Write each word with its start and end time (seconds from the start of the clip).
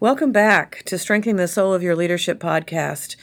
Welcome 0.00 0.32
back 0.32 0.82
to 0.84 0.96
Strengthening 0.96 1.36
the 1.36 1.46
Soul 1.46 1.74
of 1.74 1.82
Your 1.82 1.94
Leadership 1.94 2.40
podcast 2.40 3.14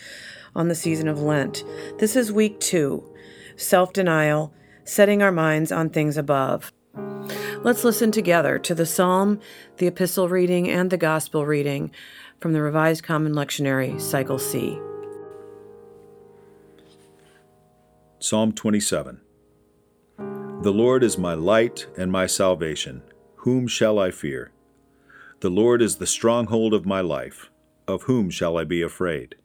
on 0.55 0.67
the 0.67 0.75
season 0.75 1.07
of 1.07 1.19
Lent. 1.19 1.63
This 1.97 2.15
is 2.15 2.31
week 2.31 2.59
two 2.59 3.03
self 3.55 3.91
denial, 3.91 4.53
setting 4.83 5.24
our 5.24 5.31
minds 5.31 5.71
on 5.71 5.89
things 5.89 6.16
above. 6.16 6.71
Let's 7.63 7.83
listen 7.83 8.11
together 8.11 8.59
to 8.59 8.75
the 8.75 8.86
psalm, 8.86 9.39
the 9.77 9.88
epistle 9.88 10.29
reading, 10.29 10.70
and 10.70 10.91
the 10.91 10.97
gospel 10.97 11.43
reading 11.43 11.89
from 12.39 12.54
the 12.54 12.62
Revised 12.62 13.04
Common 13.04 13.34
Lectionary, 13.34 14.00
Cycle 14.00 14.38
C. 14.38 14.80
Psalm 18.20 18.52
27 18.52 19.22
The 20.18 20.72
Lord 20.72 21.04
is 21.04 21.18
my 21.18 21.34
light 21.34 21.88
and 21.98 22.12
my 22.12 22.28
salvation. 22.28 23.02
Whom 23.38 23.68
shall 23.68 23.98
I 23.98 24.12
fear? 24.12 24.53
The 25.44 25.50
Lord 25.50 25.82
is 25.82 25.98
the 25.98 26.07
stronghold 26.07 26.73
of 26.73 26.86
my 26.86 27.02
life. 27.02 27.52
Of 27.86 28.04
whom 28.04 28.29
shall 28.29 28.57
I 28.57 28.64
be 28.64 28.82
afraid? 28.82 29.36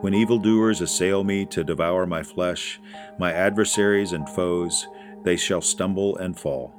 When 0.00 0.12
evildoers 0.12 0.80
assail 0.80 1.22
me 1.22 1.46
to 1.52 1.62
devour 1.62 2.04
my 2.04 2.24
flesh, 2.24 2.80
my 3.16 3.32
adversaries 3.32 4.10
and 4.10 4.28
foes, 4.28 4.88
they 5.22 5.36
shall 5.36 5.60
stumble 5.60 6.16
and 6.16 6.36
fall. 6.36 6.74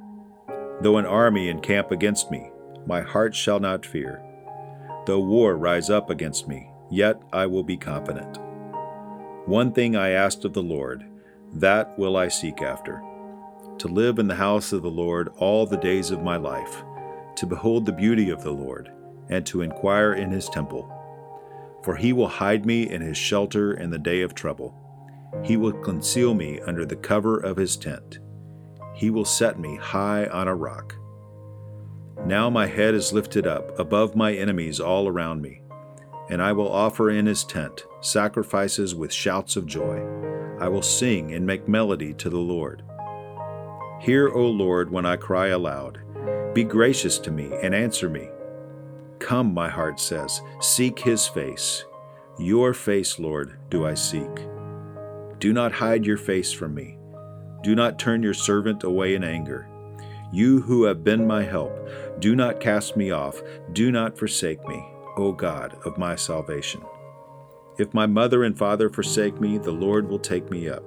Though 0.82 0.98
an 0.98 1.06
army 1.06 1.48
encamp 1.48 1.92
against 1.92 2.30
me, 2.30 2.50
my 2.86 3.00
heart 3.00 3.34
shall 3.34 3.58
not 3.58 3.86
fear. 3.86 4.22
Though 5.06 5.20
war 5.20 5.56
rise 5.56 5.88
up 5.88 6.10
against 6.10 6.46
me, 6.46 6.68
yet 6.90 7.18
I 7.32 7.46
will 7.46 7.64
be 7.64 7.78
confident. 7.78 8.36
One 9.46 9.72
thing 9.72 9.96
I 9.96 10.10
asked 10.10 10.44
of 10.44 10.52
the 10.52 10.62
Lord, 10.62 11.06
that 11.54 11.98
will 11.98 12.18
I 12.18 12.28
seek 12.28 12.60
after 12.60 13.02
to 13.78 13.88
live 13.88 14.18
in 14.18 14.28
the 14.28 14.34
house 14.34 14.74
of 14.74 14.82
the 14.82 14.90
Lord 14.90 15.30
all 15.38 15.64
the 15.64 15.78
days 15.78 16.10
of 16.10 16.22
my 16.22 16.36
life 16.36 16.84
to 17.36 17.46
behold 17.46 17.86
the 17.86 17.92
beauty 17.92 18.30
of 18.30 18.42
the 18.42 18.52
Lord, 18.52 18.90
and 19.28 19.44
to 19.46 19.62
inquire 19.62 20.14
in 20.14 20.30
his 20.30 20.48
temple. 20.48 20.92
For 21.82 21.96
he 21.96 22.12
will 22.12 22.28
hide 22.28 22.66
me 22.66 22.90
in 22.90 23.00
his 23.00 23.16
shelter 23.16 23.74
in 23.74 23.90
the 23.90 23.98
day 23.98 24.22
of 24.22 24.34
trouble. 24.34 24.74
He 25.44 25.56
will 25.56 25.72
conceal 25.72 26.34
me 26.34 26.60
under 26.60 26.84
the 26.84 26.96
cover 26.96 27.38
of 27.38 27.56
his 27.56 27.76
tent. 27.76 28.18
He 28.94 29.10
will 29.10 29.24
set 29.24 29.58
me 29.58 29.76
high 29.76 30.26
on 30.26 30.48
a 30.48 30.54
rock. 30.54 30.96
Now 32.24 32.48
my 32.48 32.66
head 32.66 32.94
is 32.94 33.12
lifted 33.12 33.46
up 33.46 33.78
above 33.78 34.16
my 34.16 34.34
enemies 34.34 34.80
all 34.80 35.06
around 35.06 35.42
me, 35.42 35.60
and 36.30 36.42
I 36.42 36.52
will 36.52 36.72
offer 36.72 37.10
in 37.10 37.26
his 37.26 37.44
tent 37.44 37.84
sacrifices 38.00 38.94
with 38.94 39.12
shouts 39.12 39.56
of 39.56 39.66
joy. 39.66 40.02
I 40.58 40.68
will 40.68 40.82
sing 40.82 41.34
and 41.34 41.46
make 41.46 41.68
melody 41.68 42.14
to 42.14 42.30
the 42.30 42.38
Lord. 42.38 42.82
Hear, 44.00 44.28
O 44.28 44.46
Lord, 44.46 44.90
when 44.90 45.04
I 45.04 45.16
cry 45.16 45.48
aloud. 45.48 46.00
Be 46.56 46.64
gracious 46.64 47.18
to 47.18 47.30
me 47.30 47.50
and 47.62 47.74
answer 47.74 48.08
me. 48.08 48.30
Come, 49.18 49.52
my 49.52 49.68
heart 49.68 50.00
says, 50.00 50.40
seek 50.60 50.98
his 50.98 51.26
face. 51.26 51.84
Your 52.38 52.72
face, 52.72 53.18
Lord, 53.18 53.58
do 53.68 53.86
I 53.86 53.92
seek. 53.92 54.46
Do 55.38 55.52
not 55.52 55.72
hide 55.72 56.06
your 56.06 56.16
face 56.16 56.52
from 56.52 56.74
me. 56.74 56.96
Do 57.62 57.74
not 57.74 57.98
turn 57.98 58.22
your 58.22 58.32
servant 58.32 58.84
away 58.84 59.14
in 59.14 59.22
anger. 59.22 59.68
You 60.32 60.62
who 60.62 60.84
have 60.84 61.04
been 61.04 61.26
my 61.26 61.42
help, 61.42 61.76
do 62.20 62.34
not 62.34 62.60
cast 62.60 62.96
me 62.96 63.10
off. 63.10 63.42
Do 63.72 63.92
not 63.92 64.18
forsake 64.18 64.66
me, 64.66 64.82
O 65.16 65.32
God 65.32 65.76
of 65.84 65.98
my 65.98 66.16
salvation. 66.16 66.82
If 67.78 67.92
my 67.92 68.06
mother 68.06 68.44
and 68.44 68.56
father 68.56 68.88
forsake 68.88 69.40
me, 69.40 69.58
the 69.58 69.72
Lord 69.72 70.08
will 70.08 70.18
take 70.18 70.50
me 70.50 70.68
up. 70.68 70.84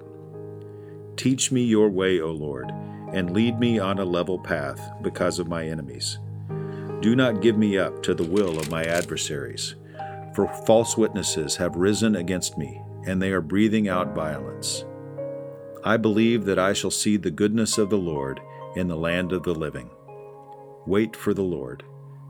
Teach 1.15 1.51
me 1.51 1.61
your 1.63 1.89
way, 1.89 2.19
O 2.19 2.31
Lord 2.31 2.71
and 3.13 3.31
lead 3.31 3.59
me 3.59 3.79
on 3.79 3.99
a 3.99 4.05
level 4.05 4.37
path 4.37 4.91
because 5.01 5.39
of 5.39 5.47
my 5.47 5.65
enemies. 5.65 6.19
Do 7.01 7.15
not 7.15 7.41
give 7.41 7.57
me 7.57 7.77
up 7.77 8.03
to 8.03 8.13
the 8.13 8.23
will 8.23 8.59
of 8.59 8.69
my 8.69 8.83
adversaries, 8.83 9.75
for 10.35 10.47
false 10.65 10.97
witnesses 10.97 11.55
have 11.55 11.75
risen 11.75 12.15
against 12.15 12.57
me, 12.57 12.81
and 13.05 13.21
they 13.21 13.31
are 13.31 13.41
breathing 13.41 13.87
out 13.87 14.13
violence. 14.13 14.85
I 15.83 15.97
believe 15.97 16.45
that 16.45 16.59
I 16.59 16.73
shall 16.73 16.91
see 16.91 17.17
the 17.17 17.31
goodness 17.31 17.77
of 17.77 17.89
the 17.89 17.97
Lord 17.97 18.41
in 18.75 18.87
the 18.87 18.97
land 18.97 19.31
of 19.31 19.43
the 19.43 19.55
living. 19.55 19.89
Wait 20.85 21.15
for 21.15 21.33
the 21.33 21.43
Lord. 21.43 21.83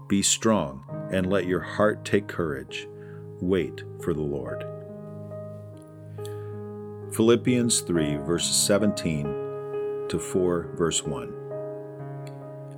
Be 0.07 0.21
strong, 0.21 0.83
and 1.11 1.29
let 1.29 1.47
your 1.47 1.61
heart 1.61 2.05
take 2.05 2.27
courage. 2.27 2.87
Wait 3.41 3.83
for 4.01 4.13
the 4.13 4.21
Lord. 4.21 4.63
Philippians 7.11 7.81
3, 7.81 8.17
verses 8.17 8.55
17 8.55 9.48
to 10.09 10.19
4, 10.19 10.71
verse 10.75 11.03
1. 11.03 11.33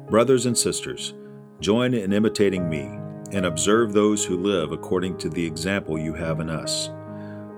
Brothers 0.10 0.46
and 0.46 0.58
sisters, 0.58 1.14
join 1.60 1.94
in 1.94 2.14
imitating 2.14 2.70
me, 2.70 3.00
and 3.32 3.46
observe 3.46 3.94
those 3.94 4.26
who 4.26 4.38
live 4.38 4.72
according 4.72 5.18
to 5.20 5.30
the 5.30 5.46
example 5.46 5.98
you 5.98 6.14
have 6.14 6.40
in 6.42 6.50
us. 6.50 6.90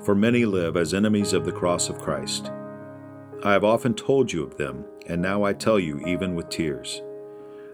For 0.05 0.13
many 0.13 0.45
live 0.45 0.77
as 0.77 0.93
enemies 0.93 1.33
of 1.33 1.45
the 1.45 1.51
cross 1.51 1.89
of 1.89 1.97
Christ. 1.97 2.51
I 3.43 3.53
have 3.53 3.63
often 3.63 3.95
told 3.95 4.31
you 4.31 4.43
of 4.43 4.57
them, 4.57 4.85
and 5.07 5.21
now 5.21 5.43
I 5.43 5.53
tell 5.53 5.79
you 5.79 5.99
even 6.05 6.35
with 6.35 6.49
tears. 6.49 7.01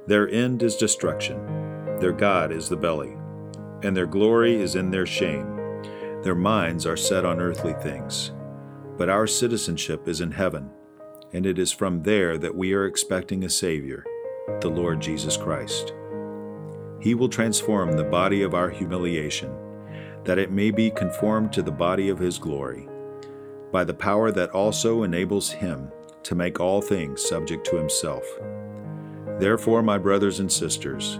Their 0.07 0.29
end 0.29 0.63
is 0.63 0.77
destruction, 0.77 1.45
their 1.99 2.13
God 2.13 2.51
is 2.53 2.69
the 2.69 2.77
belly, 2.77 3.17
and 3.83 3.95
their 3.95 4.07
glory 4.07 4.55
is 4.61 4.75
in 4.75 4.89
their 4.89 5.05
shame. 5.05 5.83
Their 6.23 6.35
minds 6.35 6.85
are 6.85 6.97
set 6.97 7.25
on 7.25 7.39
earthly 7.39 7.73
things. 7.73 8.31
But 8.97 9.09
our 9.09 9.27
citizenship 9.27 10.07
is 10.07 10.21
in 10.21 10.31
heaven 10.31 10.71
and 11.33 11.45
it 11.45 11.59
is 11.59 11.71
from 11.71 12.03
there 12.03 12.37
that 12.37 12.55
we 12.55 12.73
are 12.73 12.85
expecting 12.85 13.43
a 13.43 13.49
Savior, 13.49 14.03
the 14.61 14.69
Lord 14.69 15.01
Jesus 15.01 15.37
Christ. 15.37 15.93
He 16.99 17.13
will 17.13 17.29
transform 17.29 17.93
the 17.93 18.03
body 18.03 18.41
of 18.41 18.53
our 18.53 18.69
humiliation, 18.69 19.55
that 20.23 20.37
it 20.37 20.51
may 20.51 20.71
be 20.71 20.89
conformed 20.89 21.53
to 21.53 21.61
the 21.61 21.71
body 21.71 22.09
of 22.09 22.19
His 22.19 22.37
glory, 22.37 22.89
by 23.71 23.83
the 23.83 23.93
power 23.93 24.31
that 24.31 24.49
also 24.51 25.03
enables 25.03 25.51
Him 25.51 25.91
to 26.23 26.35
make 26.35 26.59
all 26.59 26.81
things 26.81 27.25
subject 27.25 27.65
to 27.67 27.77
Himself. 27.77 28.25
Therefore, 29.39 29.81
my 29.81 29.97
brothers 29.97 30.39
and 30.39 30.51
sisters, 30.51 31.19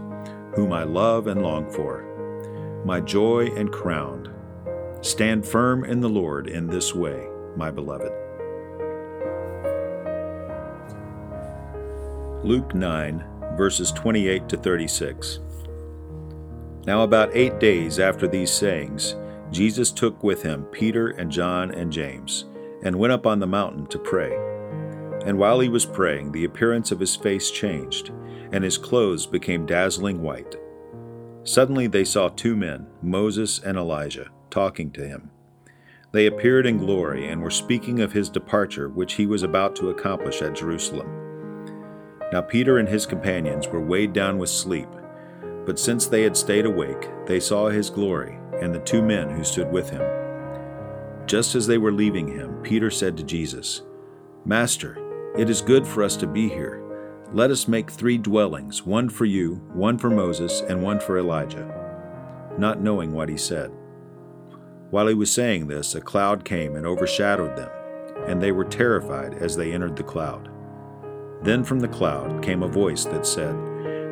whom 0.55 0.73
I 0.73 0.83
love 0.83 1.27
and 1.27 1.41
long 1.41 1.69
for, 1.71 2.83
my 2.85 2.99
joy 2.99 3.47
and 3.55 3.71
crown, 3.71 4.33
stand 5.01 5.45
firm 5.45 5.85
in 5.85 6.01
the 6.01 6.09
Lord 6.09 6.47
in 6.47 6.67
this 6.67 6.93
way, 6.93 7.27
my 7.55 7.71
beloved. 7.71 8.11
Luke 12.49 12.73
9, 12.73 13.23
verses 13.55 13.91
28 13.91 14.49
to 14.49 14.57
36. 14.57 15.37
Now, 16.87 17.03
about 17.03 17.29
eight 17.35 17.59
days 17.59 17.99
after 17.99 18.27
these 18.27 18.49
sayings, 18.49 19.15
Jesus 19.51 19.91
took 19.91 20.23
with 20.23 20.41
him 20.41 20.63
Peter 20.71 21.09
and 21.09 21.31
John 21.31 21.69
and 21.69 21.91
James, 21.91 22.45
and 22.83 22.97
went 22.97 23.13
up 23.13 23.27
on 23.27 23.38
the 23.38 23.45
mountain 23.45 23.85
to 23.85 23.99
pray. 23.99 24.35
And 25.27 25.38
while 25.38 25.59
he 25.59 25.69
was 25.69 25.85
praying, 25.85 26.31
the 26.31 26.45
appearance 26.45 26.91
of 26.91 26.99
his 26.99 27.15
face 27.15 27.51
changed, 27.51 28.09
and 28.51 28.63
his 28.63 28.79
clothes 28.79 29.27
became 29.27 29.67
dazzling 29.67 30.23
white. 30.23 30.55
Suddenly 31.43 31.85
they 31.85 32.03
saw 32.03 32.29
two 32.29 32.55
men, 32.55 32.88
Moses 33.03 33.59
and 33.59 33.77
Elijah, 33.77 34.31
talking 34.49 34.89
to 34.93 35.07
him. 35.07 35.29
They 36.13 36.25
appeared 36.25 36.65
in 36.65 36.79
glory 36.79 37.29
and 37.29 37.43
were 37.43 37.51
speaking 37.51 37.99
of 37.99 38.13
his 38.13 38.27
departure, 38.27 38.89
which 38.89 39.13
he 39.13 39.27
was 39.27 39.43
about 39.43 39.75
to 39.75 39.91
accomplish 39.91 40.41
at 40.41 40.55
Jerusalem. 40.55 41.19
Now 42.31 42.41
Peter 42.41 42.78
and 42.78 42.88
his 42.88 43.06
companions 43.06 43.67
were 43.67 43.81
weighed 43.81 44.13
down 44.13 44.38
with 44.38 44.50
sleep, 44.50 44.90
but 45.66 45.79
since 45.79 46.06
they 46.06 46.22
had 46.22 46.38
stayed 46.38 46.66
awake, 46.66 47.09
they 47.25 47.40
saw 47.40 47.69
his 47.69 47.90
glory 47.90 48.38
and 48.62 48.73
the 48.73 48.79
two 48.79 49.01
men 49.01 49.29
who 49.29 49.44
stood 49.44 49.72
with 49.72 49.90
him. 49.90 50.01
Just 51.25 51.56
as 51.56 51.68
they 51.68 51.78
were 51.78 51.91
leaving 51.91 52.28
him, 52.28 52.62
Peter 52.63 52.91
said 52.91 53.16
to 53.18 53.23
Jesus, 53.23 53.84
Master, 54.45 54.97
it 55.38 55.50
is 55.50 55.62
good 55.62 55.85
for 55.85 56.03
us 56.03 56.16
to 56.18 56.28
be 56.28 56.50
here. 56.50 56.84
Let 57.34 57.51
us 57.51 57.68
make 57.68 57.91
three 57.91 58.18
dwellings, 58.18 58.85
one 58.85 59.09
for 59.09 59.25
you, 59.25 59.56
one 59.73 59.97
for 59.97 60.09
Moses, 60.09 60.62
and 60.62 60.81
one 60.81 61.00
for 61.00 61.19
Elijah. 61.19 61.75
Not 62.57 62.81
knowing 62.81 63.13
what 63.13 63.30
he 63.30 63.38
said. 63.38 63.71
While 64.89 65.07
he 65.07 65.13
was 65.13 65.31
saying 65.31 65.68
this, 65.68 65.94
a 65.94 66.01
cloud 66.01 66.44
came 66.44 66.75
and 66.75 66.86
overshadowed 66.88 67.56
them, 67.56 67.69
and 68.25 68.42
they 68.42 68.51
were 68.51 68.65
terrified 68.65 69.36
as 69.36 69.56
they 69.56 69.71
entered 69.71 69.95
the 69.95 70.03
cloud. 70.03 70.50
Then 71.41 71.63
from 71.63 71.80
the 71.80 71.88
cloud 71.88 72.44
came 72.44 72.63
a 72.63 72.68
voice 72.68 73.06
that 73.06 73.25
said, 73.25 73.56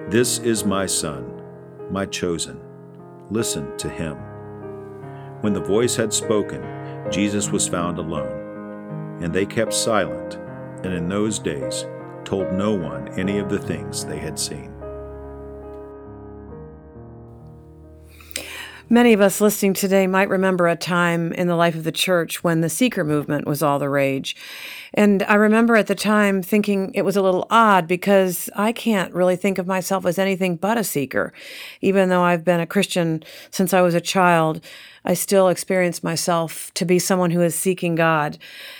This 0.09 0.39
is 0.39 0.63
my 0.63 0.85
Son, 0.85 1.41
my 1.91 2.05
chosen. 2.05 2.61
Listen 3.29 3.75
to 3.77 3.89
him. 3.89 4.15
When 5.41 5.53
the 5.53 5.59
voice 5.59 5.95
had 5.95 6.13
spoken, 6.13 6.63
Jesus 7.11 7.49
was 7.49 7.67
found 7.67 7.97
alone. 7.97 9.19
And 9.21 9.33
they 9.33 9.45
kept 9.45 9.73
silent, 9.73 10.35
and 10.83 10.93
in 10.93 11.09
those 11.09 11.39
days 11.39 11.85
told 12.23 12.51
no 12.53 12.73
one 12.73 13.07
any 13.19 13.39
of 13.39 13.49
the 13.49 13.59
things 13.59 14.05
they 14.05 14.19
had 14.19 14.39
seen. 14.39 14.76
Many 18.89 19.11
of 19.11 19.19
us 19.19 19.41
listening 19.41 19.73
today 19.73 20.07
might 20.07 20.29
remember 20.29 20.65
a 20.65 20.77
time 20.77 21.33
in 21.33 21.47
the 21.47 21.57
life 21.57 21.75
of 21.75 21.83
the 21.83 21.91
church 21.91 22.41
when 22.41 22.61
the 22.61 22.69
seeker 22.69 23.03
movement 23.03 23.45
was 23.45 23.61
all 23.61 23.79
the 23.79 23.89
rage. 23.89 24.33
And 24.93 25.23
I 25.23 25.33
remember 25.33 25.75
at 25.75 25.87
the 25.87 25.95
time 25.95 26.41
thinking 26.41 26.93
it 26.93 27.01
was 27.01 27.17
a 27.17 27.21
little 27.21 27.47
odd 27.49 27.85
because 27.85 28.49
I 28.55 28.71
can't 28.71 29.13
really 29.13 29.35
think 29.35 29.57
of 29.57 29.67
myself 29.67 30.05
as 30.05 30.17
anything 30.17 30.55
but 30.55 30.77
a 30.77 30.85
seeker. 30.85 31.33
Even 31.81 32.07
though 32.07 32.21
I've 32.23 32.45
been 32.45 32.61
a 32.61 32.65
Christian 32.65 33.23
since 33.51 33.73
I 33.73 33.81
was 33.81 33.93
a 33.93 33.99
child, 33.99 34.63
I 35.03 35.15
still 35.15 35.49
experience 35.49 36.01
myself 36.01 36.73
to 36.75 36.85
be 36.85 36.97
someone 36.97 37.31
who 37.31 37.41
is 37.41 37.55
seeking 37.55 37.95
God 37.95 38.37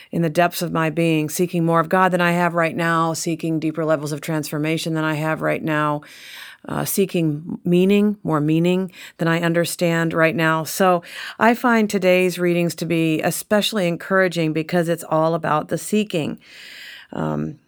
in 0.10 0.22
the 0.22 0.30
depths 0.30 0.62
of 0.62 0.72
my 0.72 0.90
being, 0.90 1.30
seeking 1.30 1.66
more 1.66 1.82
of 1.82 1.90
God 1.90 2.14
than 2.14 2.22
I 2.22 2.32
have 2.32 2.56
right 2.56 2.76
now, 2.76 3.12
seeking 3.12 3.60
deeper 3.60 3.84
levels 3.84 4.14
of 4.14 4.22
transformation 4.22 4.94
than 4.94 5.04
I 5.04 5.16
have 5.16 5.42
right 5.42 5.62
now 5.62 6.02
uh, 6.68 6.86
seeking 6.86 7.60
meaning, 7.64 8.18
more 8.24 8.42
meaning 8.42 8.92
than 9.18 9.28
I 9.28 9.42
understand 9.42 10.14
right 10.14 10.36
now. 10.36 10.64
So 10.64 11.04
I 11.40 11.54
find 11.54 11.90
today's 11.90 12.38
readings 12.38 12.76
to 12.76 12.86
be 12.86 13.22
especially 13.22 13.88
encouraging 13.88 14.54
because 14.54 14.90
it's 14.90 15.04
all 15.04 15.34
about 15.34 15.70
the 15.70 15.78
seeking. 15.78 16.40
Um, 17.12 17.60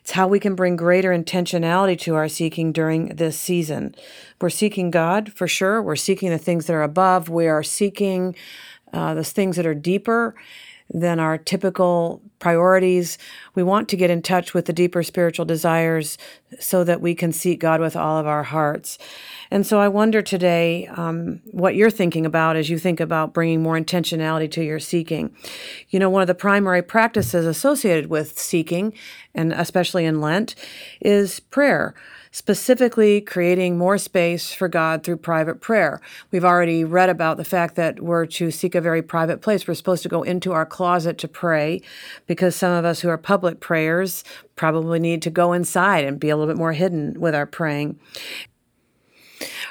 it's 0.00 0.12
how 0.12 0.26
we 0.26 0.40
can 0.40 0.56
bring 0.56 0.74
greater 0.74 1.10
intentionality 1.10 1.98
to 2.00 2.16
our 2.16 2.28
seeking 2.28 2.72
during 2.72 3.14
this 3.14 3.38
season. 3.38 3.94
We're 4.40 4.50
seeking 4.50 4.90
God 4.90 5.32
for 5.32 5.46
sure. 5.46 5.80
We're 5.80 5.94
seeking 5.94 6.30
the 6.30 6.38
things 6.38 6.66
that 6.66 6.74
are 6.74 6.82
above. 6.82 7.28
We 7.28 7.46
are 7.46 7.62
seeking 7.62 8.34
uh, 8.92 9.14
those 9.14 9.30
things 9.30 9.56
that 9.56 9.66
are 9.66 9.74
deeper 9.74 10.34
than 10.90 11.18
our 11.18 11.38
typical 11.38 12.22
priorities. 12.38 13.18
We 13.54 13.62
want 13.62 13.88
to 13.88 13.96
get 13.96 14.10
in 14.10 14.20
touch 14.20 14.52
with 14.52 14.66
the 14.66 14.72
deeper 14.72 15.02
spiritual 15.02 15.44
desires 15.44 16.18
so 16.58 16.84
that 16.84 17.00
we 17.00 17.14
can 17.14 17.32
seek 17.32 17.60
God 17.60 17.80
with 17.80 17.96
all 17.96 18.18
of 18.18 18.26
our 18.26 18.42
hearts. 18.42 18.98
And 19.50 19.66
so 19.66 19.78
I 19.78 19.88
wonder 19.88 20.22
today 20.22 20.86
um, 20.88 21.40
what 21.50 21.74
you're 21.74 21.90
thinking 21.90 22.26
about 22.26 22.56
as 22.56 22.68
you 22.68 22.78
think 22.78 23.00
about 23.00 23.32
bringing 23.32 23.62
more 23.62 23.78
intentionality 23.78 24.50
to 24.52 24.64
your 24.64 24.80
seeking. 24.80 25.34
You 25.90 25.98
know, 25.98 26.10
one 26.10 26.22
of 26.22 26.28
the 26.28 26.34
primary 26.34 26.82
practices 26.82 27.46
associated 27.46 28.08
with 28.08 28.38
seeking, 28.38 28.92
and 29.34 29.52
especially 29.52 30.04
in 30.04 30.20
Lent, 30.20 30.54
is 31.00 31.40
prayer 31.40 31.94
specifically 32.32 33.20
creating 33.20 33.78
more 33.78 33.98
space 33.98 34.52
for 34.52 34.66
God 34.66 35.04
through 35.04 35.18
private 35.18 35.60
prayer. 35.60 36.00
We've 36.30 36.44
already 36.44 36.82
read 36.82 37.10
about 37.10 37.36
the 37.36 37.44
fact 37.44 37.76
that 37.76 38.00
we're 38.00 38.26
to 38.26 38.50
seek 38.50 38.74
a 38.74 38.80
very 38.80 39.02
private 39.02 39.42
place. 39.42 39.68
We're 39.68 39.74
supposed 39.74 40.02
to 40.02 40.08
go 40.08 40.22
into 40.22 40.52
our 40.52 40.66
closet 40.66 41.18
to 41.18 41.28
pray 41.28 41.82
because 42.26 42.56
some 42.56 42.72
of 42.72 42.84
us 42.84 43.00
who 43.00 43.10
are 43.10 43.18
public 43.18 43.60
prayers 43.60 44.24
probably 44.56 44.98
need 44.98 45.22
to 45.22 45.30
go 45.30 45.52
inside 45.52 46.04
and 46.04 46.18
be 46.18 46.30
a 46.30 46.36
little 46.36 46.52
bit 46.52 46.58
more 46.58 46.72
hidden 46.72 47.20
with 47.20 47.34
our 47.34 47.46
praying. 47.46 47.98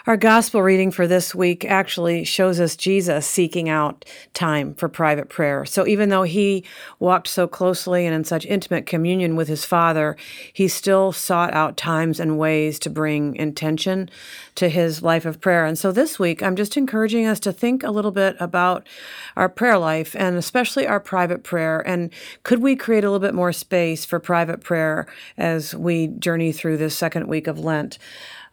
Our 0.08 0.18
gospel 0.18 0.64
reading 0.64 0.90
for 0.90 1.06
this 1.06 1.36
week 1.36 1.64
actually 1.64 2.24
shows 2.24 2.60
us 2.60 2.76
Jesus 2.76 3.28
seeking 3.28 3.70
out 3.70 4.04
time 4.34 4.74
for 4.74 4.90
private 4.90 5.30
prayer. 5.30 5.64
So 5.64 5.86
even 5.86 6.10
though 6.10 6.24
he 6.24 6.64
walked 6.98 7.28
so 7.28 7.48
closely 7.48 8.08
and 8.08 8.16
in 8.16 8.24
such 8.24 8.48
intimate 8.48 8.88
communion 8.88 9.36
with 9.36 9.48
his 9.48 9.64
Father, 9.64 10.18
he 10.54 10.68
still 10.68 11.12
sought 11.12 11.54
out 11.54 11.78
times 11.78 12.20
and 12.20 12.40
ways 12.40 12.80
to 12.80 12.90
bring 12.90 13.36
intention 13.36 14.10
to 14.56 14.70
his 14.70 15.04
life 15.04 15.24
of 15.26 15.40
prayer. 15.40 15.66
And 15.66 15.78
so 15.78 15.92
this 15.92 16.18
week, 16.18 16.42
I'm 16.42 16.56
just 16.56 16.78
encouraging 16.78 17.28
us 17.28 17.40
to 17.42 17.54
think 17.54 17.84
a 17.84 17.92
little 17.92 18.10
bit 18.12 18.36
about 18.40 18.88
our 19.36 19.50
prayer 19.50 19.78
life 19.78 20.16
and 20.16 20.36
especially 20.36 20.88
our 20.88 21.00
private 21.00 21.44
prayer. 21.44 21.80
And 21.88 22.12
could 22.42 22.64
we 22.64 22.76
create 22.76 23.04
a 23.04 23.12
little 23.12 23.26
bit 23.26 23.36
more 23.36 23.54
space 23.54 24.04
for 24.04 24.20
private 24.20 24.62
prayer 24.62 25.06
as 25.38 25.76
we 25.76 26.08
journey 26.08 26.52
through 26.52 26.78
this 26.78 26.98
second 26.98 27.28
week 27.28 27.46
of 27.46 27.60
Lent? 27.60 28.00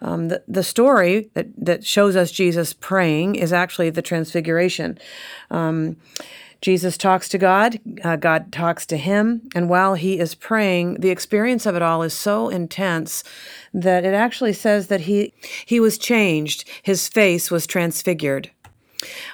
Um, 0.00 0.28
the, 0.28 0.42
the 0.46 0.62
story 0.62 1.30
that, 1.34 1.46
that 1.56 1.84
shows 1.84 2.16
us 2.16 2.30
Jesus 2.30 2.72
praying 2.72 3.34
is 3.34 3.52
actually 3.52 3.90
the 3.90 4.02
Transfiguration. 4.02 4.98
Um, 5.50 5.96
Jesus 6.60 6.98
talks 6.98 7.28
to 7.28 7.38
God, 7.38 7.78
uh, 8.02 8.16
God 8.16 8.50
talks 8.50 8.84
to 8.86 8.96
him, 8.96 9.48
and 9.54 9.68
while 9.68 9.94
he 9.94 10.18
is 10.18 10.34
praying, 10.34 10.94
the 10.94 11.10
experience 11.10 11.66
of 11.66 11.76
it 11.76 11.82
all 11.82 12.02
is 12.02 12.14
so 12.14 12.48
intense 12.48 13.22
that 13.72 14.04
it 14.04 14.12
actually 14.12 14.52
says 14.52 14.88
that 14.88 15.02
he 15.02 15.32
he 15.66 15.78
was 15.78 15.98
changed, 15.98 16.68
his 16.82 17.06
face 17.06 17.48
was 17.48 17.64
transfigured. 17.64 18.50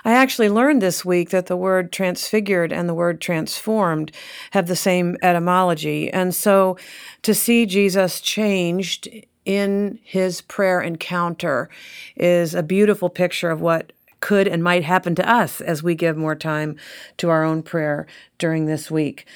I 0.05 0.13
actually 0.13 0.51
learned 0.51 0.83
this 0.83 1.05
week 1.05 1.31
that 1.31 1.47
the 1.47 1.57
word 1.57 1.93
transfigured 1.93 2.71
and 2.73 2.87
the 2.87 2.95
word 2.95 3.23
transformed 3.23 4.13
have 4.51 4.67
the 4.67 4.77
same 4.77 5.17
etymology. 5.23 6.13
And 6.13 6.35
so 6.35 6.77
to 7.23 7.33
see 7.33 7.65
Jesus 7.65 8.21
changed 8.21 9.09
in 9.45 9.99
his 10.03 10.41
prayer 10.41 10.81
encounter 10.81 11.69
is 12.17 12.55
a 12.55 12.63
beautiful 12.63 13.09
picture 13.09 13.51
of 13.51 13.61
what 13.61 13.93
could 14.21 14.49
and 14.49 14.65
might 14.65 14.85
happen 14.85 15.15
to 15.15 15.31
us 15.31 15.61
as 15.61 15.83
we 15.83 15.95
give 15.95 16.17
more 16.17 16.35
time 16.35 16.77
to 17.19 17.29
our 17.29 17.45
own 17.45 17.63
prayer 17.63 18.07
during 18.39 18.65
this 18.65 18.91
week. 18.91 19.27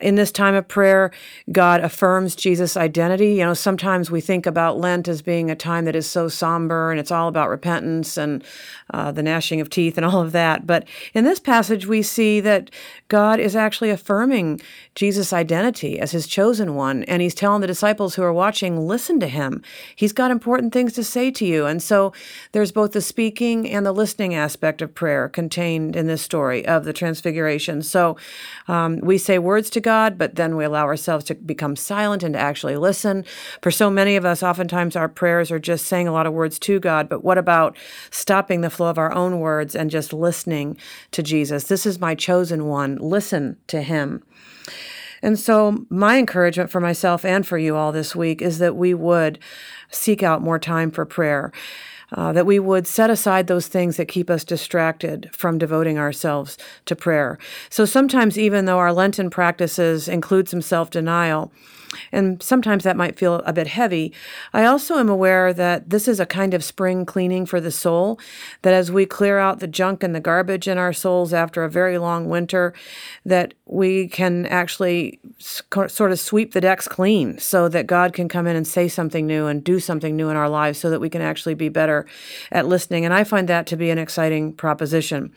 In 0.00 0.14
this 0.14 0.32
time 0.32 0.54
of 0.54 0.68
prayer, 0.68 1.10
God 1.50 1.80
affirms 1.80 2.36
Jesus' 2.36 2.76
identity. 2.76 3.34
You 3.34 3.44
know, 3.44 3.54
sometimes 3.54 4.10
we 4.10 4.20
think 4.20 4.46
about 4.46 4.78
Lent 4.78 5.08
as 5.08 5.22
being 5.22 5.50
a 5.50 5.56
time 5.56 5.84
that 5.86 5.96
is 5.96 6.08
so 6.08 6.28
somber 6.28 6.90
and 6.90 7.00
it's 7.00 7.10
all 7.10 7.28
about 7.28 7.48
repentance 7.48 8.16
and 8.16 8.44
uh, 8.92 9.12
the 9.12 9.22
gnashing 9.22 9.60
of 9.60 9.70
teeth 9.70 9.96
and 9.96 10.06
all 10.06 10.20
of 10.20 10.32
that. 10.32 10.66
But 10.66 10.86
in 11.14 11.24
this 11.24 11.40
passage, 11.40 11.86
we 11.86 12.02
see 12.02 12.40
that 12.40 12.70
God 13.08 13.40
is 13.40 13.56
actually 13.56 13.90
affirming 13.90 14.60
Jesus' 14.94 15.32
identity 15.32 15.98
as 15.98 16.12
his 16.12 16.26
chosen 16.26 16.74
one. 16.74 17.04
And 17.04 17.22
he's 17.22 17.34
telling 17.34 17.60
the 17.60 17.66
disciples 17.66 18.14
who 18.14 18.22
are 18.22 18.32
watching, 18.32 18.86
listen 18.86 19.20
to 19.20 19.28
him. 19.28 19.62
He's 19.94 20.12
got 20.12 20.30
important 20.30 20.72
things 20.72 20.92
to 20.94 21.04
say 21.04 21.30
to 21.32 21.44
you. 21.44 21.66
And 21.66 21.82
so 21.82 22.12
there's 22.52 22.72
both 22.72 22.92
the 22.92 23.00
speaking 23.00 23.68
and 23.68 23.84
the 23.84 23.92
listening 23.92 24.34
aspect 24.34 24.82
of 24.82 24.94
prayer 24.94 25.28
contained 25.28 25.96
in 25.96 26.06
this 26.06 26.22
story 26.22 26.66
of 26.66 26.84
the 26.84 26.92
Transfiguration. 26.92 27.82
So 27.82 28.16
um, 28.68 28.98
we 28.98 29.18
say 29.18 29.38
words 29.38 29.70
to 29.70 29.80
God, 29.86 30.18
but 30.18 30.34
then 30.34 30.56
we 30.56 30.64
allow 30.64 30.84
ourselves 30.84 31.24
to 31.26 31.36
become 31.36 31.76
silent 31.76 32.24
and 32.24 32.34
to 32.34 32.40
actually 32.40 32.76
listen. 32.76 33.24
For 33.62 33.70
so 33.70 33.88
many 33.88 34.16
of 34.16 34.24
us, 34.24 34.42
oftentimes 34.42 34.96
our 34.96 35.08
prayers 35.08 35.52
are 35.52 35.60
just 35.60 35.86
saying 35.86 36.08
a 36.08 36.12
lot 36.12 36.26
of 36.26 36.32
words 36.32 36.58
to 36.58 36.80
God, 36.80 37.08
but 37.08 37.22
what 37.22 37.38
about 37.38 37.76
stopping 38.10 38.62
the 38.62 38.68
flow 38.68 38.88
of 38.88 38.98
our 38.98 39.12
own 39.12 39.38
words 39.38 39.76
and 39.76 39.88
just 39.88 40.12
listening 40.12 40.76
to 41.12 41.22
Jesus? 41.22 41.68
This 41.68 41.86
is 41.86 42.00
my 42.00 42.16
chosen 42.16 42.66
one. 42.66 42.96
Listen 42.96 43.58
to 43.68 43.80
him. 43.80 44.24
And 45.22 45.38
so, 45.38 45.86
my 45.88 46.18
encouragement 46.18 46.68
for 46.68 46.80
myself 46.80 47.24
and 47.24 47.46
for 47.46 47.56
you 47.56 47.76
all 47.76 47.92
this 47.92 48.16
week 48.16 48.42
is 48.42 48.58
that 48.58 48.74
we 48.74 48.92
would 48.92 49.38
seek 49.88 50.20
out 50.24 50.42
more 50.42 50.58
time 50.58 50.90
for 50.90 51.06
prayer 51.06 51.52
uh, 52.12 52.32
that 52.32 52.46
we 52.46 52.58
would 52.58 52.86
set 52.86 53.10
aside 53.10 53.46
those 53.46 53.66
things 53.66 53.96
that 53.96 54.06
keep 54.06 54.30
us 54.30 54.44
distracted 54.44 55.28
from 55.32 55.58
devoting 55.58 55.98
ourselves 55.98 56.56
to 56.84 56.96
prayer. 56.96 57.38
So 57.70 57.84
sometimes, 57.84 58.38
even 58.38 58.64
though 58.64 58.78
our 58.78 58.92
Lenten 58.92 59.30
practices 59.30 60.08
include 60.08 60.48
some 60.48 60.62
self 60.62 60.90
denial, 60.90 61.52
and 62.12 62.42
sometimes 62.42 62.84
that 62.84 62.96
might 62.96 63.18
feel 63.18 63.36
a 63.46 63.52
bit 63.52 63.66
heavy. 63.68 64.12
I 64.52 64.64
also 64.64 64.96
am 64.96 65.08
aware 65.08 65.52
that 65.52 65.90
this 65.90 66.08
is 66.08 66.20
a 66.20 66.26
kind 66.26 66.54
of 66.54 66.64
spring 66.64 67.06
cleaning 67.06 67.46
for 67.46 67.60
the 67.60 67.70
soul, 67.70 68.18
that 68.62 68.74
as 68.74 68.90
we 68.90 69.06
clear 69.06 69.38
out 69.38 69.60
the 69.60 69.66
junk 69.66 70.02
and 70.02 70.14
the 70.14 70.20
garbage 70.20 70.68
in 70.68 70.78
our 70.78 70.92
souls 70.92 71.32
after 71.32 71.64
a 71.64 71.70
very 71.70 71.98
long 71.98 72.28
winter, 72.28 72.74
that 73.24 73.54
we 73.66 74.08
can 74.08 74.46
actually 74.46 75.18
sort 75.38 76.12
of 76.12 76.20
sweep 76.20 76.52
the 76.52 76.60
decks 76.60 76.88
clean 76.88 77.38
so 77.38 77.68
that 77.68 77.86
God 77.86 78.12
can 78.12 78.28
come 78.28 78.46
in 78.46 78.56
and 78.56 78.66
say 78.66 78.88
something 78.88 79.26
new 79.26 79.46
and 79.46 79.64
do 79.64 79.80
something 79.80 80.16
new 80.16 80.28
in 80.28 80.36
our 80.36 80.48
lives 80.48 80.78
so 80.78 80.90
that 80.90 81.00
we 81.00 81.10
can 81.10 81.22
actually 81.22 81.54
be 81.54 81.68
better 81.68 81.95
at 82.52 82.66
listening. 82.66 83.04
And 83.04 83.14
I 83.14 83.24
find 83.24 83.48
that 83.48 83.66
to 83.68 83.76
be 83.76 83.90
an 83.90 83.98
exciting 83.98 84.52
proposition. 84.52 85.32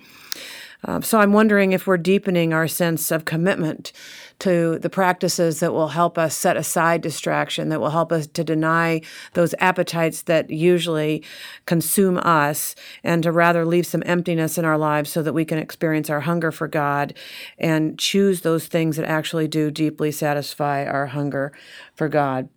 Um, 0.86 1.02
so 1.02 1.20
I'm 1.20 1.34
wondering 1.34 1.74
if 1.74 1.86
we're 1.86 1.98
deepening 1.98 2.54
our 2.54 2.68
sense 2.68 3.12
of 3.12 3.26
commitment 3.26 3.92
to 4.40 4.80
the 4.80 4.90
practices 4.90 5.60
that 5.60 5.74
will 5.74 5.90
help 5.90 6.18
us 6.18 6.34
set 6.34 6.56
aside 6.56 7.02
distraction, 7.02 7.68
that 7.68 7.82
will 7.82 7.90
help 7.90 8.14
us 8.14 8.28
to 8.28 8.44
deny 8.46 9.02
those 9.34 9.54
appetites 9.60 10.22
that 10.24 10.50
usually 10.50 11.22
consume 11.66 12.18
us, 12.20 12.76
and 13.04 13.24
to 13.24 13.32
rather 13.32 13.66
leave 13.66 13.86
some 13.86 14.04
emptiness 14.06 14.58
in 14.58 14.64
our 14.64 14.78
lives 14.78 15.12
so 15.12 15.22
that 15.22 15.34
we 15.34 15.44
can 15.44 15.58
experience 15.58 16.10
our 16.10 16.22
hunger 16.22 16.52
for 16.52 16.70
God 16.70 17.14
and 17.58 18.00
choose 18.00 18.42
those 18.42 18.68
things 18.68 18.96
that 18.96 19.06
actually 19.06 19.50
do 19.50 19.70
deeply 19.70 20.12
satisfy 20.12 20.86
our 20.86 21.08
hunger 21.08 21.52
for 21.94 22.08
God. 22.08 22.48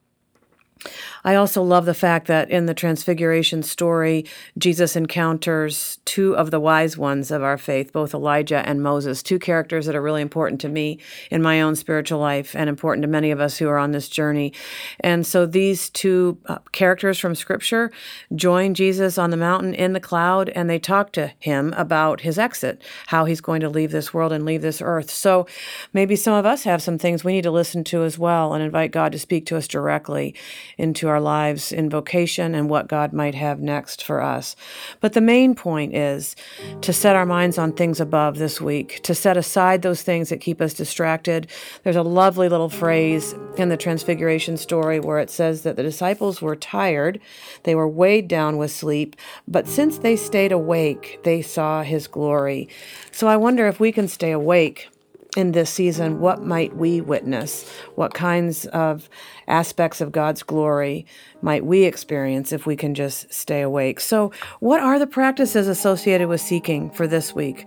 I 1.24 1.34
also 1.36 1.62
love 1.62 1.84
the 1.84 1.94
fact 1.94 2.26
that 2.26 2.50
in 2.50 2.66
the 2.66 2.74
Transfiguration 2.74 3.62
story, 3.62 4.24
Jesus 4.58 4.96
encounters 4.96 5.98
two 6.04 6.36
of 6.36 6.50
the 6.50 6.60
wise 6.60 6.98
ones 6.98 7.30
of 7.30 7.42
our 7.42 7.58
faith, 7.58 7.92
both 7.92 8.14
Elijah 8.14 8.66
and 8.66 8.82
Moses, 8.82 9.22
two 9.22 9.38
characters 9.38 9.86
that 9.86 9.94
are 9.94 10.02
really 10.02 10.22
important 10.22 10.60
to 10.62 10.68
me 10.68 10.98
in 11.30 11.40
my 11.40 11.60
own 11.62 11.76
spiritual 11.76 12.18
life 12.18 12.56
and 12.56 12.68
important 12.68 13.02
to 13.02 13.08
many 13.08 13.30
of 13.30 13.40
us 13.40 13.58
who 13.58 13.68
are 13.68 13.78
on 13.78 13.92
this 13.92 14.08
journey. 14.08 14.52
And 15.00 15.26
so 15.26 15.46
these 15.46 15.90
two 15.90 16.38
uh, 16.46 16.58
characters 16.72 17.18
from 17.18 17.34
Scripture 17.34 17.92
join 18.34 18.74
Jesus 18.74 19.18
on 19.18 19.30
the 19.30 19.36
mountain 19.36 19.74
in 19.74 19.92
the 19.92 20.00
cloud 20.00 20.48
and 20.50 20.68
they 20.68 20.78
talk 20.78 21.12
to 21.12 21.32
him 21.38 21.72
about 21.76 22.22
his 22.22 22.38
exit, 22.38 22.82
how 23.06 23.24
he's 23.24 23.40
going 23.40 23.60
to 23.60 23.68
leave 23.68 23.92
this 23.92 24.12
world 24.12 24.32
and 24.32 24.44
leave 24.44 24.62
this 24.62 24.82
earth. 24.82 25.10
So 25.10 25.46
maybe 25.92 26.16
some 26.16 26.34
of 26.34 26.46
us 26.46 26.64
have 26.64 26.82
some 26.82 26.98
things 26.98 27.22
we 27.22 27.32
need 27.32 27.42
to 27.42 27.50
listen 27.50 27.84
to 27.84 28.02
as 28.02 28.18
well 28.18 28.54
and 28.54 28.62
invite 28.62 28.90
God 28.90 29.12
to 29.12 29.18
speak 29.18 29.46
to 29.46 29.56
us 29.56 29.68
directly 29.68 30.34
into 30.78 31.08
our 31.08 31.20
lives 31.20 31.72
in 31.72 31.90
vocation 31.90 32.54
and 32.54 32.68
what 32.68 32.88
God 32.88 33.12
might 33.12 33.34
have 33.34 33.60
next 33.60 34.02
for 34.02 34.20
us. 34.20 34.56
But 35.00 35.12
the 35.12 35.20
main 35.20 35.54
point 35.54 35.94
is 35.94 36.36
to 36.80 36.92
set 36.92 37.16
our 37.16 37.26
minds 37.26 37.58
on 37.58 37.72
things 37.72 38.00
above 38.00 38.38
this 38.38 38.60
week, 38.60 39.00
to 39.02 39.14
set 39.14 39.36
aside 39.36 39.82
those 39.82 40.02
things 40.02 40.28
that 40.28 40.40
keep 40.40 40.60
us 40.60 40.74
distracted. 40.74 41.48
There's 41.82 41.96
a 41.96 42.02
lovely 42.02 42.48
little 42.48 42.68
phrase 42.68 43.34
in 43.56 43.68
the 43.68 43.76
Transfiguration 43.76 44.56
story 44.56 45.00
where 45.00 45.18
it 45.18 45.30
says 45.30 45.62
that 45.62 45.76
the 45.76 45.82
disciples 45.82 46.40
were 46.40 46.56
tired, 46.56 47.20
they 47.64 47.74
were 47.74 47.88
weighed 47.88 48.28
down 48.28 48.56
with 48.56 48.70
sleep, 48.70 49.16
but 49.48 49.66
since 49.66 49.98
they 49.98 50.16
stayed 50.16 50.52
awake, 50.52 51.20
they 51.24 51.42
saw 51.42 51.82
his 51.82 52.06
glory. 52.06 52.68
So 53.10 53.26
I 53.26 53.36
wonder 53.36 53.66
if 53.66 53.80
we 53.80 53.92
can 53.92 54.08
stay 54.08 54.32
awake 54.32 54.88
in 55.36 55.52
this 55.52 55.70
season, 55.70 56.20
what 56.20 56.42
might 56.42 56.76
we 56.76 57.00
witness? 57.00 57.68
What 57.94 58.12
kinds 58.12 58.66
of 58.66 59.08
aspects 59.48 60.00
of 60.00 60.12
God's 60.12 60.42
glory 60.42 61.06
might 61.40 61.64
we 61.64 61.84
experience 61.84 62.52
if 62.52 62.66
we 62.66 62.76
can 62.76 62.94
just 62.94 63.32
stay 63.32 63.62
awake? 63.62 64.00
So, 64.00 64.30
what 64.60 64.80
are 64.80 64.98
the 64.98 65.06
practices 65.06 65.68
associated 65.68 66.28
with 66.28 66.40
seeking 66.40 66.90
for 66.90 67.06
this 67.06 67.34
week? 67.34 67.66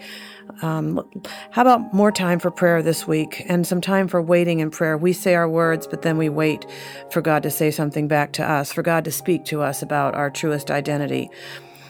Um, 0.61 1.03
how 1.49 1.63
about 1.63 1.91
more 1.91 2.11
time 2.11 2.39
for 2.39 2.51
prayer 2.51 2.83
this 2.83 3.07
week 3.07 3.43
and 3.47 3.65
some 3.65 3.81
time 3.81 4.07
for 4.07 4.21
waiting 4.21 4.59
in 4.59 4.69
prayer? 4.69 4.95
We 4.95 5.11
say 5.11 5.33
our 5.33 5.49
words, 5.49 5.87
but 5.87 6.03
then 6.03 6.17
we 6.17 6.29
wait 6.29 6.65
for 7.09 7.21
God 7.21 7.41
to 7.43 7.49
say 7.49 7.71
something 7.71 8.07
back 8.07 8.31
to 8.33 8.47
us, 8.47 8.71
for 8.71 8.83
God 8.83 9.03
to 9.05 9.11
speak 9.11 9.43
to 9.45 9.61
us 9.61 9.81
about 9.81 10.13
our 10.13 10.29
truest 10.29 10.69
identity. 10.69 11.31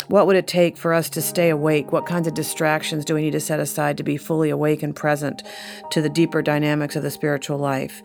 What 0.08 0.28
would 0.28 0.36
it 0.36 0.48
take 0.48 0.78
for 0.78 0.94
us 0.94 1.10
to 1.12 1.22
stay 1.22 1.50
awake? 1.50 1.92
What 1.92 2.06
kinds 2.06 2.28
of 2.28 2.34
distractions 2.34 3.06
do 3.06 3.16
we 3.16 3.22
need 3.22 3.32
to 3.32 3.40
set 3.40 3.60
aside 3.60 3.98
to 3.98 4.04
be 4.04 4.18
fully 4.18 4.50
awake 4.50 4.84
and 4.84 4.96
present 4.96 5.44
to 5.92 6.02
the 6.02 6.10
deeper 6.10 6.42
dynamics 6.42 6.96
of 6.96 7.04
the 7.04 7.12
spiritual 7.12 7.58
life? 7.58 8.02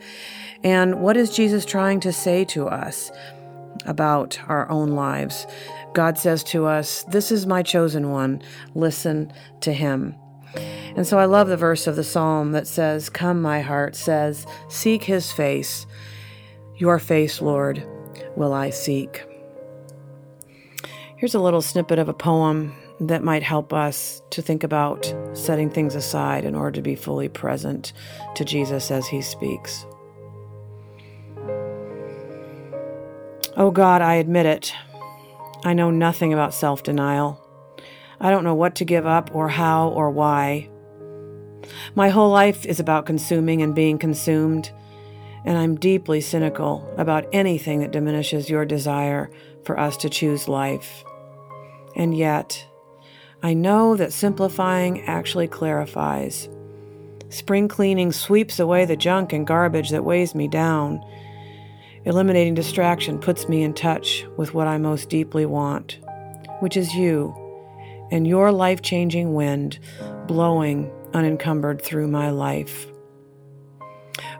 And 0.63 1.01
what 1.01 1.17
is 1.17 1.35
Jesus 1.35 1.65
trying 1.65 1.99
to 2.01 2.13
say 2.13 2.45
to 2.45 2.67
us 2.67 3.11
about 3.85 4.39
our 4.47 4.69
own 4.69 4.91
lives? 4.91 5.47
God 5.93 6.17
says 6.17 6.43
to 6.45 6.65
us, 6.65 7.03
This 7.05 7.31
is 7.31 7.45
my 7.45 7.63
chosen 7.63 8.11
one. 8.11 8.41
Listen 8.73 9.31
to 9.61 9.73
him. 9.73 10.15
And 10.95 11.07
so 11.07 11.17
I 11.17 11.25
love 11.25 11.47
the 11.47 11.57
verse 11.57 11.87
of 11.87 11.95
the 11.95 12.03
psalm 12.03 12.51
that 12.51 12.67
says, 12.67 13.09
Come, 13.09 13.41
my 13.41 13.61
heart 13.61 13.95
says, 13.95 14.45
Seek 14.69 15.03
his 15.03 15.31
face. 15.31 15.85
Your 16.77 16.99
face, 16.99 17.41
Lord, 17.41 17.83
will 18.35 18.53
I 18.53 18.69
seek. 18.69 19.23
Here's 21.21 21.35
a 21.35 21.39
little 21.39 21.61
snippet 21.61 21.99
of 21.99 22.09
a 22.09 22.15
poem 22.15 22.73
that 22.99 23.23
might 23.23 23.43
help 23.43 23.73
us 23.73 24.23
to 24.31 24.41
think 24.41 24.63
about 24.63 25.13
setting 25.33 25.69
things 25.69 25.93
aside 25.93 26.45
in 26.45 26.55
order 26.55 26.71
to 26.71 26.81
be 26.81 26.95
fully 26.95 27.29
present 27.29 27.93
to 28.33 28.43
Jesus 28.43 28.89
as 28.89 29.05
he 29.05 29.21
speaks. 29.21 29.85
Oh 33.55 33.69
God, 33.71 34.01
I 34.01 34.15
admit 34.15 34.47
it. 34.47 34.73
I 35.63 35.73
know 35.73 35.91
nothing 35.91 36.33
about 36.33 36.55
self 36.55 36.81
denial. 36.81 37.39
I 38.19 38.31
don't 38.31 38.43
know 38.43 38.55
what 38.55 38.73
to 38.77 38.83
give 38.83 39.05
up 39.05 39.29
or 39.31 39.47
how 39.47 39.89
or 39.89 40.09
why. 40.09 40.71
My 41.93 42.09
whole 42.09 42.31
life 42.31 42.65
is 42.65 42.79
about 42.79 43.05
consuming 43.05 43.61
and 43.61 43.75
being 43.75 43.99
consumed, 43.99 44.71
and 45.45 45.55
I'm 45.55 45.75
deeply 45.75 46.19
cynical 46.19 46.91
about 46.97 47.27
anything 47.31 47.81
that 47.81 47.91
diminishes 47.91 48.49
your 48.49 48.65
desire 48.65 49.29
for 49.63 49.79
us 49.79 49.97
to 49.97 50.09
choose 50.09 50.47
life. 50.47 51.03
And 51.95 52.15
yet, 52.15 52.65
I 53.43 53.53
know 53.53 53.95
that 53.95 54.13
simplifying 54.13 55.01
actually 55.05 55.47
clarifies. 55.47 56.47
Spring 57.29 57.67
cleaning 57.67 58.11
sweeps 58.11 58.59
away 58.59 58.85
the 58.85 58.95
junk 58.95 59.33
and 59.33 59.47
garbage 59.47 59.89
that 59.89 60.03
weighs 60.03 60.35
me 60.35 60.47
down. 60.47 61.03
Eliminating 62.05 62.55
distraction 62.55 63.19
puts 63.19 63.47
me 63.47 63.63
in 63.63 63.73
touch 63.73 64.25
with 64.37 64.53
what 64.53 64.67
I 64.67 64.77
most 64.77 65.09
deeply 65.09 65.45
want, 65.45 65.99
which 66.59 66.75
is 66.75 66.93
you 66.93 67.35
and 68.11 68.27
your 68.27 68.51
life 68.51 68.81
changing 68.81 69.33
wind 69.33 69.79
blowing 70.27 70.91
unencumbered 71.13 71.81
through 71.81 72.07
my 72.07 72.29
life. 72.29 72.87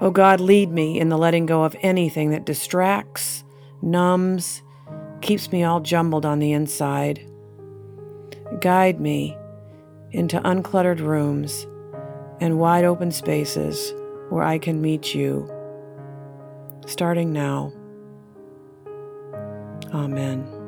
Oh 0.01 0.12
God, 0.12 0.39
lead 0.39 0.72
me 0.72 1.00
in 1.00 1.10
the 1.10 1.17
letting 1.17 1.46
go 1.46 1.63
of 1.63 1.75
anything 1.81 2.31
that 2.31 2.46
distracts, 2.46 3.43
numbs, 3.81 4.62
keeps 5.22 5.51
me 5.51 5.63
all 5.63 5.79
jumbled 5.79 6.25
on 6.25 6.39
the 6.39 6.51
inside. 6.51 7.30
Guide 8.60 9.00
me 9.00 9.38
into 10.12 10.39
uncluttered 10.41 11.00
rooms 11.00 11.65
and 12.39 12.60
wide 12.60 12.84
open 12.84 13.12
spaces 13.12 13.93
where 14.29 14.43
I 14.43 14.58
can 14.58 14.81
meet 14.81 15.15
you. 15.15 15.50
Starting 16.86 17.31
now. 17.31 17.72
Amen. 19.93 20.60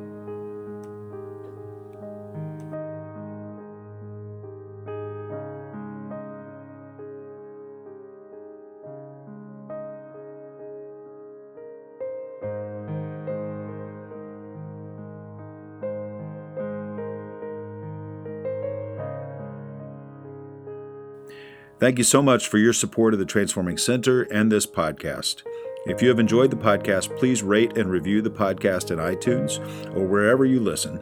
Thank 21.83 21.97
you 21.97 22.05
so 22.05 22.21
much 22.21 22.47
for 22.47 22.59
your 22.59 22.71
support 22.71 23.13
of 23.13 23.19
the 23.19 23.25
Transforming 23.25 23.77
Center 23.77 24.21
and 24.31 24.49
this 24.49 24.65
podcast. 24.65 25.43
If 25.85 26.01
you 26.01 26.07
have 26.07 26.17
enjoyed 26.17 26.49
the 26.49 26.55
podcast, 26.55 27.13
please 27.19 27.43
rate 27.43 27.77
and 27.77 27.91
review 27.91 28.21
the 28.21 28.29
podcast 28.29 28.89
in 28.89 28.99
iTunes 28.99 29.59
or 29.93 30.07
wherever 30.07 30.45
you 30.45 30.61
listen. 30.61 30.97